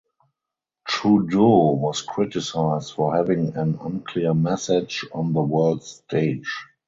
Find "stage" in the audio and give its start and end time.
5.83-6.51